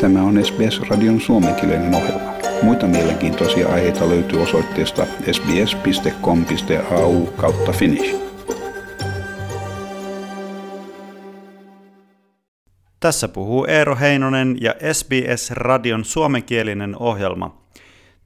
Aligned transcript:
Tämä 0.00 0.22
on 0.22 0.44
SBS-radion 0.44 1.20
suomenkielinen 1.20 1.94
ohjelma. 1.94 2.32
Muita 2.62 2.86
mielenkiintoisia 2.86 3.68
aiheita 3.68 4.08
löytyy 4.08 4.42
osoitteesta 4.42 5.06
sbs.com.au 5.32 7.26
kautta 7.26 7.72
finnish. 7.72 8.16
Tässä 13.00 13.28
puhuu 13.28 13.64
Eero 13.64 13.96
Heinonen 13.96 14.56
ja 14.60 14.74
SBS-radion 14.92 16.04
suomenkielinen 16.04 16.96
ohjelma. 16.96 17.62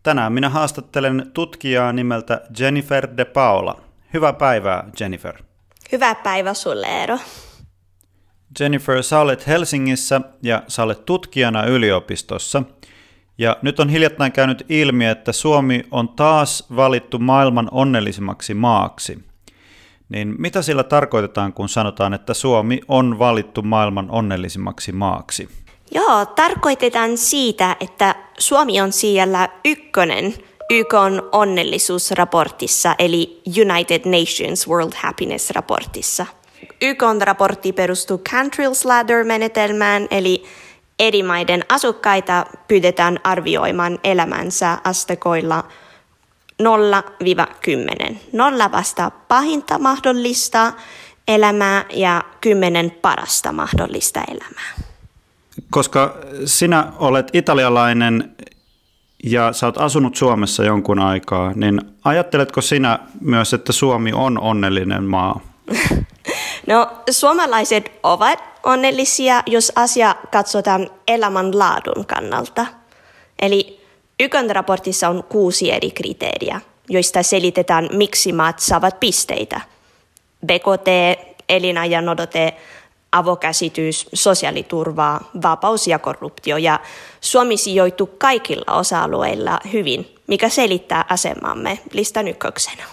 Tänään 0.03 0.33
minä 0.33 0.49
haastattelen 0.49 1.31
tutkijaa 1.35 1.93
nimeltä 1.93 2.41
Jennifer 2.59 3.09
de 3.17 3.25
Paula. 3.25 3.81
Hyvää 4.15 4.33
päivää, 4.33 4.85
Jennifer. 5.01 5.43
Hyvää 5.93 6.15
päivää 6.15 6.55
sulle, 6.55 6.87
Eero. 6.87 7.19
Jennifer, 8.61 9.03
sä 9.03 9.21
olet 9.21 9.47
Helsingissä 9.47 10.21
ja 10.43 10.63
sä 10.69 10.83
olet 10.83 11.05
tutkijana 11.05 11.65
yliopistossa. 11.65 12.63
Ja 13.39 13.57
nyt 13.63 13.81
on 13.81 13.89
hiljattain 13.89 14.33
käynyt 14.33 14.67
ilmi, 14.69 15.07
että 15.07 15.33
Suomi 15.33 15.85
on 15.91 16.09
taas 16.09 16.67
valittu 16.77 17.19
maailman 17.19 17.69
onnellisimmaksi 17.71 18.55
maaksi. 18.55 19.25
Niin 20.09 20.35
mitä 20.39 20.63
sillä 20.63 20.83
tarkoitetaan, 20.83 21.53
kun 21.53 21.69
sanotaan, 21.69 22.15
että 22.15 22.35
Suomi 22.35 22.81
on 22.89 23.19
valittu 23.19 23.63
maailman 23.63 24.11
onnellisimmaksi 24.11 24.93
maaksi? 24.93 25.49
Joo, 25.95 26.27
tarkoitetaan 26.27 27.19
siitä, 27.19 27.77
että 27.81 28.15
Suomi 28.39 28.81
on 28.81 28.93
siellä 28.93 29.49
ykkönen 29.65 30.35
YK 30.71 30.95
on 30.95 31.29
onnellisuusraportissa, 31.33 32.95
eli 32.99 33.43
United 33.47 34.03
Nations 34.05 34.69
World 34.69 34.93
Happiness-raportissa. 34.97 36.27
YK-raportti 36.83 37.73
perustuu 37.73 38.23
Cantrill's 38.31 38.85
Ladder-menetelmään, 38.85 40.07
eli 40.11 40.45
eri 40.99 41.23
maiden 41.23 41.65
asukkaita 41.69 42.47
pyydetään 42.69 43.19
arvioimaan 43.25 43.99
elämänsä 44.05 44.79
astekoilla 44.85 45.65
0-10. 46.63 48.17
Nolla 48.33 48.73
vastaa 48.73 49.11
pahinta 49.11 49.79
mahdollista 49.79 50.73
elämää 51.29 51.85
ja 51.93 52.23
10 52.41 52.91
parasta 52.91 53.53
mahdollista 53.53 54.21
elämää. 54.29 54.75
Koska 55.71 56.17
sinä 56.45 56.93
olet 56.99 57.31
italialainen 57.33 58.37
ja 59.25 59.53
sä 59.53 59.67
oot 59.67 59.79
asunut 59.79 60.17
Suomessa 60.17 60.65
jonkun 60.65 60.99
aikaa, 60.99 61.53
niin 61.55 61.81
ajatteletko 62.05 62.61
sinä 62.61 62.99
myös, 63.21 63.55
että 63.55 63.73
Suomi 63.73 64.13
on 64.13 64.39
onnellinen 64.39 65.05
maa? 65.05 65.41
No, 66.67 66.91
suomalaiset 67.11 67.93
ovat 68.03 68.39
onnellisia, 68.63 69.43
jos 69.47 69.73
asia 69.77 70.17
katsotaan 70.33 70.91
elämänlaadun 71.09 72.07
kannalta. 72.07 72.67
Eli 73.43 73.81
YKn 74.21 74.51
raportissa 74.51 75.09
on 75.09 75.25
kuusi 75.25 75.73
eri 75.73 75.91
kriteeriä, 75.91 76.61
joista 76.89 77.23
selitetään, 77.23 77.89
miksi 77.93 78.33
maat 78.33 78.59
saavat 78.61 79.01
pisteitä. 79.01 79.61
BKT, 80.47 80.89
elinajan 81.49 82.09
odote, 82.09 82.55
avokäsitys, 83.13 84.07
sosiaaliturva, 84.15 85.21
vapaus 85.43 85.87
ja 85.87 85.99
korruptio. 85.99 86.57
Ja 86.57 86.81
Suomi 87.21 87.57
sijoittuu 87.57 88.15
kaikilla 88.19 88.73
osa-alueilla 88.73 89.61
hyvin, 89.73 90.15
mikä 90.27 90.49
selittää 90.49 91.05
asemamme 91.09 91.79
listan 91.93 92.29
ykköksenä. 92.29 92.85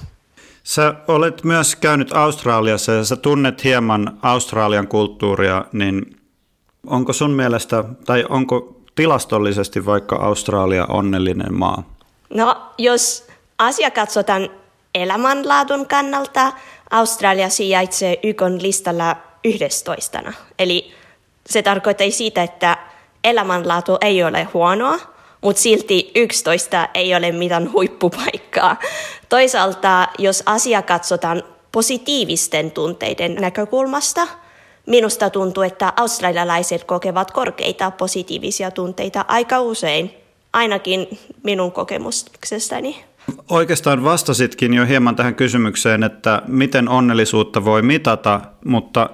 Sä 0.63 0.93
olet 1.07 1.43
myös 1.43 1.75
käynyt 1.75 2.13
Australiassa 2.13 2.91
ja 2.91 3.03
sä 3.03 3.15
tunnet 3.15 3.63
hieman 3.63 4.19
Australian 4.21 4.87
kulttuuria, 4.87 5.65
niin 5.71 6.17
onko 6.87 7.13
sun 7.13 7.31
mielestä, 7.31 7.83
tai 8.05 8.25
onko 8.29 8.81
tilastollisesti 8.95 9.85
vaikka 9.85 10.15
Australia 10.15 10.85
onnellinen 10.85 11.53
maa? 11.53 11.83
No, 12.29 12.61
jos 12.77 13.27
asia 13.57 13.91
katsotaan 13.91 14.49
elämänlaadun 14.95 15.87
kannalta, 15.87 16.51
Australia 16.91 17.49
sijaitsee 17.49 18.19
YKn 18.23 18.57
listalla 18.61 19.15
11. 19.43 20.33
Eli 20.59 20.93
se 21.45 21.61
tarkoittaa 21.61 22.11
siitä, 22.11 22.43
että 22.43 22.77
elämänlaatu 23.23 23.97
ei 24.01 24.23
ole 24.23 24.43
huonoa, 24.43 24.99
mutta 25.41 25.61
silti 25.61 26.11
11 26.15 26.89
ei 26.93 27.15
ole 27.15 27.31
mitään 27.31 27.71
huippupaikkaa. 27.71 28.79
Toisaalta, 29.29 30.07
jos 30.17 30.43
asia 30.45 30.81
katsotaan 30.81 31.43
positiivisten 31.71 32.71
tunteiden 32.71 33.35
näkökulmasta, 33.35 34.27
minusta 34.85 35.29
tuntuu, 35.29 35.63
että 35.63 35.93
australialaiset 35.97 36.83
kokevat 36.83 37.31
korkeita 37.31 37.91
positiivisia 37.91 38.71
tunteita 38.71 39.25
aika 39.27 39.59
usein, 39.59 40.11
ainakin 40.53 41.07
minun 41.43 41.71
kokemuksestani. 41.71 43.03
Oikeastaan 43.49 44.03
vastasitkin 44.03 44.73
jo 44.73 44.85
hieman 44.85 45.15
tähän 45.15 45.35
kysymykseen, 45.35 46.03
että 46.03 46.41
miten 46.47 46.89
onnellisuutta 46.89 47.65
voi 47.65 47.81
mitata, 47.81 48.41
mutta 48.65 49.09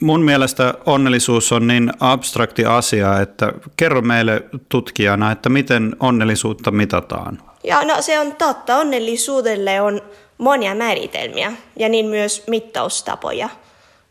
mun 0.00 0.22
mielestä 0.22 0.74
onnellisuus 0.86 1.52
on 1.52 1.66
niin 1.66 1.92
abstrakti 2.00 2.64
asia, 2.64 3.20
että 3.20 3.52
kerro 3.76 4.02
meille 4.02 4.42
tutkijana, 4.68 5.32
että 5.32 5.48
miten 5.48 5.96
onnellisuutta 6.00 6.70
mitataan. 6.70 7.42
Ja 7.64 7.84
no 7.84 8.02
se 8.02 8.20
on 8.20 8.36
totta. 8.36 8.76
Onnellisuudelle 8.76 9.80
on 9.80 10.00
monia 10.38 10.74
määritelmiä 10.74 11.52
ja 11.76 11.88
niin 11.88 12.06
myös 12.06 12.44
mittaustapoja. 12.46 13.48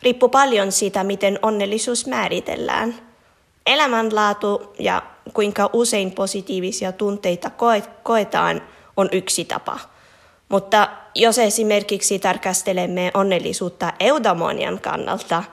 Riippuu 0.03 0.29
paljon 0.29 0.71
siitä, 0.71 1.03
miten 1.03 1.39
onnellisuus 1.41 2.07
määritellään. 2.07 2.95
Elämänlaatu 3.65 4.73
ja 4.79 5.03
kuinka 5.33 5.69
usein 5.73 6.11
positiivisia 6.11 6.91
tunteita 6.91 7.51
koetaan 8.03 8.61
on 8.97 9.09
yksi 9.11 9.45
tapa. 9.45 9.79
Mutta 10.49 10.89
jos 11.15 11.39
esimerkiksi 11.39 12.19
tarkastelemme 12.19 13.11
onnellisuutta 13.13 13.93
eudamonian 13.99 14.79
kannalta, 14.79 15.43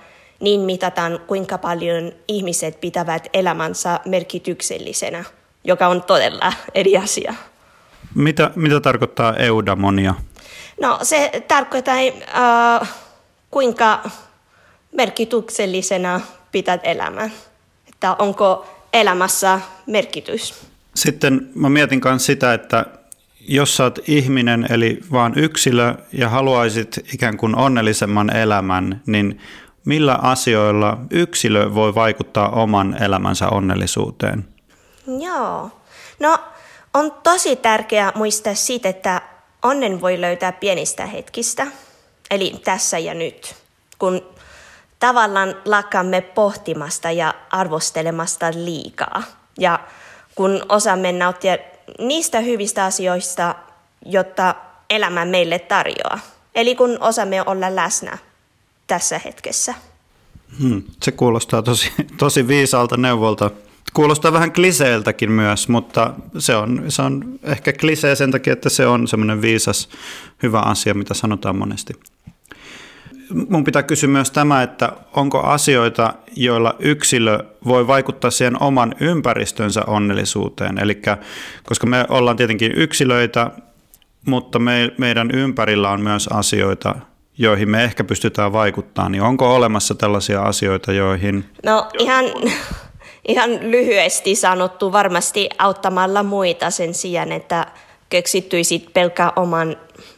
niin 0.41 0.60
mitataan 0.60 1.20
kuinka 1.26 1.58
paljon 1.58 2.12
ihmiset 2.28 2.80
pitävät 2.80 3.28
elämänsä 3.32 4.00
merkityksellisenä, 4.04 5.24
joka 5.64 5.86
on 5.86 6.02
todella 6.02 6.52
eri 6.74 6.97
asia. 6.97 7.34
Mitä, 8.14 8.50
mitä 8.56 8.80
tarkoittaa 8.80 9.36
eudamonia? 9.36 10.14
No 10.80 10.98
se 11.02 11.44
tarkoittaa, 11.48 11.94
äh, 12.80 12.88
kuinka 13.50 14.10
merkityksellisenä 14.92 16.20
pität 16.52 16.80
elämän. 16.84 17.32
Että 17.88 18.14
onko 18.19 18.66
elämässä 18.92 19.60
merkitys. 19.86 20.54
Sitten 20.94 21.50
mä 21.54 21.69
mietin 21.69 22.00
myös 22.04 22.26
sitä, 22.26 22.54
että 22.54 22.86
jos 23.48 23.76
sä 23.76 23.84
oot 23.84 23.98
ihminen 24.06 24.66
eli 24.70 25.00
vaan 25.12 25.32
yksilö 25.36 25.94
ja 26.12 26.28
haluaisit 26.28 26.98
ikään 27.14 27.36
kuin 27.36 27.56
onnellisemman 27.56 28.36
elämän, 28.36 29.02
niin 29.06 29.41
millä 29.86 30.14
asioilla 30.22 30.98
yksilö 31.10 31.74
voi 31.74 31.94
vaikuttaa 31.94 32.48
oman 32.48 33.02
elämänsä 33.02 33.48
onnellisuuteen? 33.48 34.48
Joo. 35.20 35.70
No 36.20 36.38
on 36.94 37.12
tosi 37.22 37.56
tärkeää 37.56 38.12
muistaa 38.14 38.54
siitä, 38.54 38.88
että 38.88 39.22
onnen 39.62 40.00
voi 40.00 40.20
löytää 40.20 40.52
pienistä 40.52 41.06
hetkistä, 41.06 41.66
eli 42.30 42.54
tässä 42.64 42.98
ja 42.98 43.14
nyt, 43.14 43.54
kun 43.98 44.22
tavallaan 44.98 45.54
lakkaamme 45.64 46.20
pohtimasta 46.20 47.10
ja 47.10 47.34
arvostelemasta 47.50 48.46
liikaa. 48.54 49.22
Ja 49.58 49.80
kun 50.34 50.66
osaamme 50.69 51.12
nauttia 51.12 51.58
niistä 51.98 52.41
hyvistä 52.41 52.84
asioista, 52.84 53.54
jotta 54.06 54.54
elämä 54.91 55.25
meille 55.25 55.58
tarjoaa. 55.58 56.19
Eli 56.54 56.75
kun 56.75 56.96
osaamme 57.00 57.42
olla 57.46 57.76
läsnä 57.76 58.19
tässä 58.86 59.20
hetkessä. 59.24 59.74
Hmm, 60.60 60.82
se 61.02 61.12
kuulostaa 61.12 61.62
tosi, 61.62 61.92
tosi 62.19 62.48
viisaalta 62.48 62.97
neuvolta. 62.97 63.50
Kuulostaa 63.94 64.32
vähän 64.32 64.52
kliseeltäkin 64.52 65.31
myös, 65.31 65.69
mutta 65.69 66.14
se 66.38 66.56
on, 66.56 66.84
se 66.88 67.02
on 67.02 67.38
ehkä 67.43 67.72
klisee 67.72 68.16
sen 68.16 68.31
takia, 68.31 68.52
että 68.52 68.69
se 68.69 68.87
on 68.87 69.08
semmoinen 69.08 69.43
viisas, 69.43 69.88
hyvä 70.43 70.61
asia, 70.61 70.94
mitä 70.94 71.14
sanotaan 71.14 71.56
monesti. 71.56 71.93
Mun 73.49 73.64
pitää 73.64 73.82
kysyä 73.82 74.08
myös 74.08 74.31
tämä, 74.31 74.62
että 74.62 74.93
onko 75.12 75.40
asioita, 75.40 76.14
joilla 76.37 76.76
yksilö 76.78 77.38
voi 77.64 77.87
vaikuttaa 77.87 78.31
siihen 78.31 78.62
oman 78.62 78.94
ympäristönsä 79.00 79.82
onnellisuuteen. 79.87 80.78
Eli 80.78 81.02
koska 81.64 81.87
me 81.87 82.06
ollaan 82.08 82.37
tietenkin 82.37 82.72
yksilöitä, 82.72 83.50
mutta 84.26 84.58
me, 84.58 84.93
meidän 84.99 85.31
ympärillä 85.31 85.90
on 85.90 86.00
myös 86.00 86.28
asioita, 86.28 86.94
joihin 87.38 87.71
me 87.71 87.85
ehkä 87.85 88.05
pystytään 88.05 88.53
vaikuttamaan, 88.53 89.12
niin 89.12 89.23
onko 89.23 89.55
olemassa 89.55 89.94
tällaisia 89.94 90.43
asioita, 90.43 90.93
joihin... 90.93 91.44
No 91.65 91.88
ihan, 91.99 92.25
ihan 93.29 93.50
lyhyesti 93.61 94.35
sanottu 94.35 94.93
varmasti 94.93 95.49
auttamalla 95.59 96.23
muita 96.23 96.71
sen 96.71 96.94
sijaan, 96.94 97.33
että 97.33 97.67
keksittyisit 98.09 98.93
pelkää 98.93 99.33
oman 99.37 99.77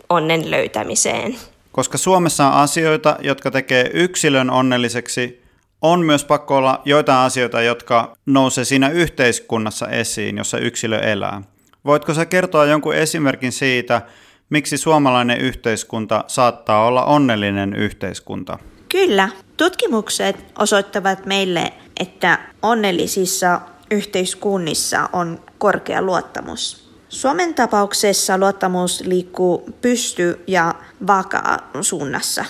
onnen 0.09 0.51
löytämiseen. 0.51 1.37
Koska 1.73 1.99
Suomessa 1.99 2.47
on 2.47 2.53
asioita, 2.53 3.17
jotka 3.21 3.51
tekee 3.51 3.91
yksilön 3.95 4.51
onnelliseksi, 4.51 5.43
on 5.83 6.01
myös 6.01 6.25
pakko 6.25 6.57
olla 6.57 6.83
joitain 6.85 7.19
asioita, 7.19 7.63
jotka 7.63 8.17
nousee 8.27 8.65
siinä 8.65 8.89
yhteiskunnassa 8.89 9.89
esiin, 9.89 10.39
jossa 10.39 10.59
yksilö 10.59 10.99
elää. 10.99 11.43
Voitko 11.85 12.15
sä 12.15 12.27
kertoa 12.27 12.65
jonkun 12.65 12.95
esimerkin 12.95 13.53
siitä, 13.53 14.03
miksi 14.51 14.79
suomalainen 14.79 15.41
yhteiskunta 15.41 16.25
saattaa 16.27 16.87
olla 16.87 17.05
onnellinen 17.05 17.75
yhteiskunta? 17.75 18.59
Kyllä. 18.89 19.29
Tutkimukset 19.57 20.45
osoittavat 20.59 21.27
meille, 21.27 21.73
että 22.01 22.39
onnellisissa 22.63 23.61
yhteiskunnissa 23.91 25.09
on 25.13 25.41
korkea 25.59 26.03
luottamus. 26.03 26.89
Suomen 27.09 27.55
tapauksessa 27.55 28.39
luottamus 28.39 29.01
liikkuu 29.01 29.71
pysty- 29.81 30.45
ja 30.47 30.75
vakaa 31.07 31.71
suunnassa. 31.81 32.45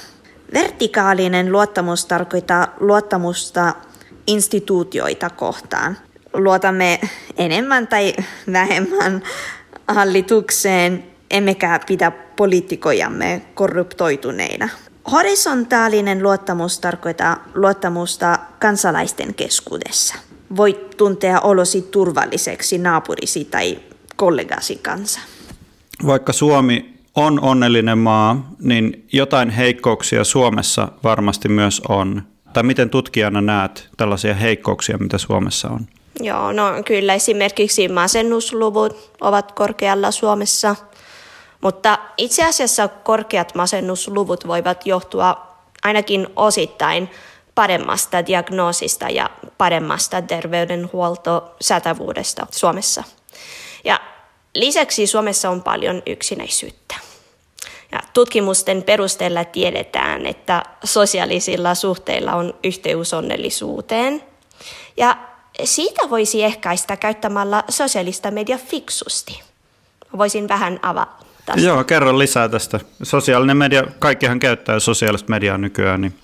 Vertikaalinen 0.54 1.52
luottamus 1.52 2.06
tarkoittaa 2.06 2.66
luottamusta 2.80 3.74
instituutioita 4.26 5.30
kohtaan. 5.30 5.96
Luotamme 6.32 7.00
enemmän 7.36 7.86
tai 7.86 8.14
vähemmän 8.52 9.22
hallitukseen, 9.88 11.04
emmekä 11.30 11.80
pidä 11.86 12.10
poliitikojamme 12.10 13.42
korruptoituneina. 13.54 14.68
Horisontaalinen 15.12 16.22
luottamus 16.22 16.80
tarkoittaa 16.80 17.44
luottamusta 17.54 18.38
kansalaisten 18.58 19.34
keskuudessa. 19.34 20.14
Voit 20.56 20.90
tuntea 20.96 21.40
olosi 21.40 21.82
turvalliseksi 21.82 22.78
naapurisi 22.78 23.44
tai 23.44 23.78
kollegasi 24.16 24.76
kanssa. 24.76 25.20
Vaikka 26.06 26.32
Suomi 26.32 26.94
on 27.14 27.40
onnellinen 27.40 27.98
maa, 27.98 28.50
niin 28.58 29.06
jotain 29.12 29.50
heikkouksia 29.50 30.24
Suomessa 30.24 30.88
varmasti 31.04 31.48
myös 31.48 31.82
on. 31.88 32.22
Tai 32.52 32.62
miten 32.62 32.90
tutkijana 32.90 33.40
näet 33.40 33.88
tällaisia 33.96 34.34
heikkouksia, 34.34 34.98
mitä 34.98 35.18
Suomessa 35.18 35.68
on? 35.68 35.86
Joo, 36.20 36.52
no 36.52 36.64
kyllä 36.86 37.14
esimerkiksi 37.14 37.88
masennusluvut 37.88 39.10
ovat 39.20 39.52
korkealla 39.52 40.10
Suomessa, 40.10 40.76
mutta 41.60 41.98
itse 42.16 42.44
asiassa 42.44 42.88
korkeat 42.88 43.54
masennusluvut 43.54 44.46
voivat 44.46 44.86
johtua 44.86 45.46
ainakin 45.82 46.26
osittain 46.36 47.10
paremmasta 47.54 48.26
diagnoosista 48.26 49.10
ja 49.10 49.30
paremmasta 49.58 50.22
terveydenhuoltosätävuudesta 50.22 52.46
Suomessa. 52.50 53.04
Ja 53.84 54.00
lisäksi 54.54 55.06
Suomessa 55.06 55.50
on 55.50 55.62
paljon 55.62 56.02
yksinäisyyttä. 56.06 56.94
Ja 57.92 58.00
tutkimusten 58.12 58.82
perusteella 58.82 59.44
tiedetään, 59.44 60.26
että 60.26 60.62
sosiaalisilla 60.84 61.74
suhteilla 61.74 62.34
on 62.34 62.54
yhteys 62.64 63.14
onnellisuuteen. 63.14 64.24
Ja 64.96 65.18
siitä 65.64 66.10
voisi 66.10 66.44
ehkäistä 66.44 66.96
käyttämällä 66.96 67.64
sosiaalista 67.68 68.30
media 68.30 68.58
fiksusti. 68.58 69.42
Voisin 70.18 70.48
vähän 70.48 70.80
avata 70.82 71.27
tästä. 71.52 71.68
Joo, 71.68 71.84
kerro 71.84 72.18
lisää 72.18 72.48
tästä. 72.48 72.80
Sosiaalinen 73.02 73.56
media, 73.56 73.84
kaikkihan 73.98 74.40
käyttää 74.40 74.80
sosiaalista 74.80 75.30
mediaa 75.30 75.58
nykyään, 75.58 76.00
niin 76.00 76.14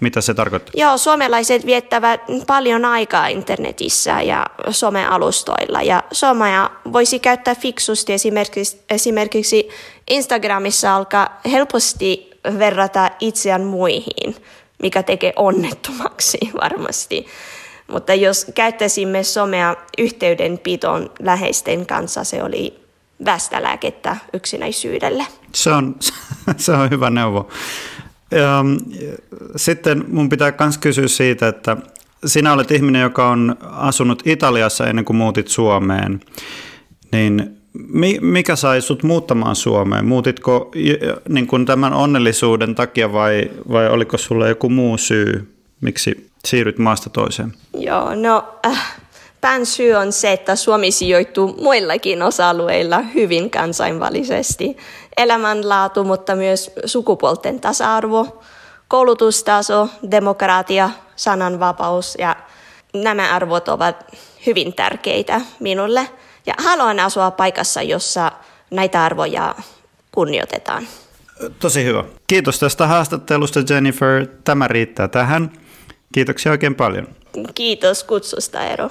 mitä 0.00 0.20
se 0.20 0.34
tarkoittaa? 0.34 0.72
Joo, 0.76 0.98
suomalaiset 0.98 1.66
viettävät 1.66 2.20
paljon 2.46 2.84
aikaa 2.84 3.26
internetissä 3.26 4.22
ja 4.22 4.46
somealustoilla 4.70 5.82
ja 5.82 6.02
somea 6.12 6.70
voisi 6.92 7.18
käyttää 7.18 7.54
fiksusti 7.54 8.12
esimerkiksi, 8.12 8.82
esimerkiksi 8.90 9.68
Instagramissa 10.10 10.96
alkaa 10.96 11.40
helposti 11.52 12.30
verrata 12.58 13.10
itseään 13.20 13.64
muihin, 13.64 14.36
mikä 14.82 15.02
tekee 15.02 15.32
onnettomaksi 15.36 16.38
varmasti. 16.62 17.26
Mutta 17.88 18.14
jos 18.14 18.46
käyttäisimme 18.54 19.22
somea 19.22 19.76
yhteydenpitoon 19.98 21.10
läheisten 21.20 21.86
kanssa, 21.86 22.24
se 22.24 22.42
oli 22.42 22.81
västälääkettä 23.24 24.16
yksinäisyydelle. 24.32 25.26
Se 25.54 25.70
on, 25.70 25.96
se 26.56 26.72
on 26.72 26.90
hyvä 26.90 27.10
neuvo. 27.10 27.48
Sitten 29.56 30.04
mun 30.08 30.28
pitää 30.28 30.52
myös 30.60 30.78
kysyä 30.78 31.08
siitä, 31.08 31.48
että 31.48 31.76
sinä 32.26 32.52
olet 32.52 32.70
ihminen, 32.70 33.02
joka 33.02 33.28
on 33.30 33.56
asunut 33.62 34.22
Italiassa 34.26 34.86
ennen 34.86 35.04
kuin 35.04 35.16
muutit 35.16 35.48
Suomeen, 35.48 36.20
niin 37.12 37.56
mikä 38.20 38.56
sai 38.56 38.80
sut 38.80 39.02
muuttamaan 39.02 39.56
Suomeen? 39.56 40.06
Muutitko 40.06 40.70
niin 41.28 41.46
kuin 41.46 41.66
tämän 41.66 41.92
onnellisuuden 41.92 42.74
takia 42.74 43.12
vai, 43.12 43.50
vai 43.68 43.88
oliko 43.88 44.18
sulla 44.18 44.48
joku 44.48 44.68
muu 44.68 44.98
syy, 44.98 45.54
miksi 45.80 46.30
siirryt 46.44 46.78
maasta 46.78 47.10
toiseen? 47.10 47.52
Joo, 47.74 48.14
no 48.14 48.58
äh, 48.66 49.01
pään 49.42 49.66
syy 49.66 49.92
on 49.92 50.12
se, 50.12 50.32
että 50.32 50.56
Suomi 50.56 50.90
sijoittuu 50.90 51.56
muillakin 51.60 52.22
osa-alueilla 52.22 52.98
hyvin 52.98 53.50
kansainvälisesti. 53.50 54.76
Elämänlaatu, 55.16 56.04
mutta 56.04 56.34
myös 56.34 56.70
sukupuolten 56.84 57.60
tasa-arvo, 57.60 58.42
koulutustaso, 58.88 59.88
demokratia, 60.10 60.90
sananvapaus 61.16 62.16
ja 62.18 62.36
nämä 62.94 63.34
arvot 63.34 63.68
ovat 63.68 64.16
hyvin 64.46 64.74
tärkeitä 64.74 65.40
minulle. 65.60 66.08
Ja 66.46 66.54
haluan 66.58 67.00
asua 67.00 67.30
paikassa, 67.30 67.82
jossa 67.82 68.32
näitä 68.70 69.04
arvoja 69.04 69.54
kunnioitetaan. 70.12 70.86
Tosi 71.58 71.84
hyvä. 71.84 72.04
Kiitos 72.26 72.58
tästä 72.58 72.86
haastattelusta 72.86 73.60
Jennifer. 73.70 74.26
Tämä 74.44 74.68
riittää 74.68 75.08
tähän. 75.08 75.52
Kiitoksia 76.14 76.52
oikein 76.52 76.74
paljon. 76.74 77.08
Kiitos 77.54 78.04
kutsusta 78.04 78.64
Eero. 78.64 78.90